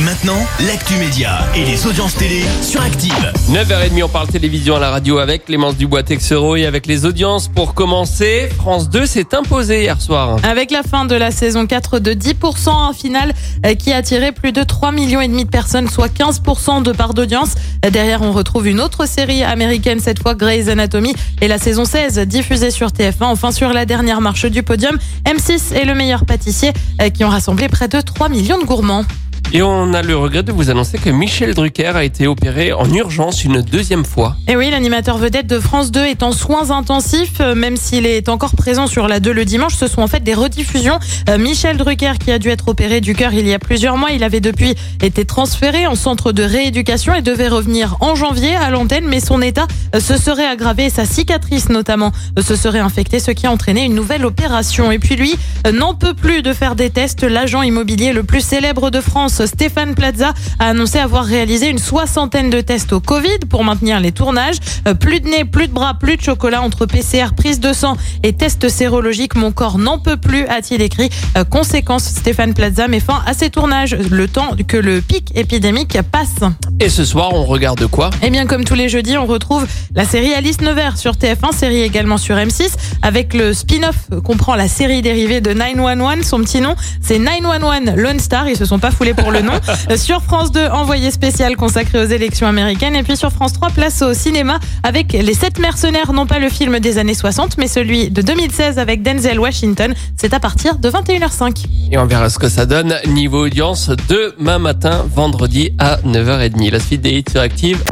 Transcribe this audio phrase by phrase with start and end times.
[0.00, 3.32] Et maintenant, l'actu média et les audiences télé sur Active.
[3.50, 7.48] 9h30, on parle télévision à la radio avec Clémence Dubois Texero et avec les audiences.
[7.48, 10.38] Pour commencer, France 2 s'est imposé hier soir.
[10.42, 13.34] Avec la fin de la saison 4 de 10% en finale
[13.78, 17.12] qui a attiré plus de 3 millions et demi de personnes, soit 15% de part
[17.12, 17.56] d'audience.
[17.82, 22.20] Derrière, on retrouve une autre série américaine, cette fois Grey's Anatomy et la saison 16
[22.20, 23.24] diffusée sur TF1.
[23.24, 24.96] Enfin, sur la dernière marche du podium,
[25.26, 29.04] M6 et le meilleur pâtissier euh, qui ont rassemblé près de 3 millions de gourmands.
[29.52, 32.88] Et on a le regret de vous annoncer que Michel Drucker a été opéré en
[32.92, 34.36] urgence une deuxième fois.
[34.46, 38.28] Et oui, l'animateur vedette de France 2 est en soins intensifs, euh, même s'il est
[38.28, 39.74] encore présent sur la 2 le dimanche.
[39.74, 41.00] Ce sont en fait des rediffusions.
[41.28, 44.12] Euh, Michel Drucker, qui a dû être opéré du cœur il y a plusieurs mois,
[44.12, 48.70] il avait depuis été transféré en centre de rééducation et devait revenir en janvier à
[48.70, 53.32] l'antenne, mais son état euh, se serait aggravé sa cicatrice notamment se serait infectée, ce
[53.32, 54.92] qui a entraîné une nouvelle opération.
[54.92, 55.34] Et puis lui
[55.72, 57.24] n'en peut plus de faire des tests.
[57.24, 62.50] L'agent immobilier le plus célèbre de France, Stéphane Plaza, a annoncé avoir réalisé une soixantaine
[62.50, 64.56] de tests au Covid pour maintenir les tournages.
[64.88, 67.96] Euh, Plus de nez, plus de bras, plus de chocolat entre PCR, prise de sang
[68.22, 69.34] et tests sérologiques.
[69.34, 71.10] Mon corps n'en peut plus, a-t-il écrit.
[71.36, 75.96] Euh, Conséquence, Stéphane Plaza met fin à ses tournages le temps que le pic épidémique
[76.12, 76.50] passe.
[76.80, 78.10] Et ce soir, on regarde quoi?
[78.22, 81.82] Et bien comme tous les jeudis, on retrouve la série Alice Nevers sur TF1, série
[81.82, 82.70] également sur M6,
[83.02, 86.24] avec le spin-off comprend la série dérivée de 911.
[86.24, 88.48] Son petit nom, c'est 911 Lone Star.
[88.48, 89.52] Ils se sont pas foulés pour le nom.
[89.90, 92.94] Euh, sur France 2, envoyé spécial consacré aux élections américaines.
[92.96, 96.48] Et puis sur France 3, place au cinéma avec Les Sept Mercenaires, non pas le
[96.48, 99.94] film des années 60, mais celui de 2016 avec Denzel Washington.
[100.16, 101.64] C'est à partir de 21h05.
[101.92, 106.70] Et on verra ce que ça donne niveau audience demain matin, vendredi à 9h30.
[106.70, 107.82] La suite des hits sur Active.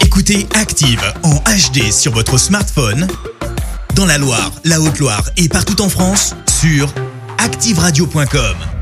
[0.00, 3.06] Écoutez Active en HD sur votre smartphone,
[3.94, 6.92] dans la Loire, la Haute-Loire et partout en France, sur
[7.38, 8.79] activeradio.com.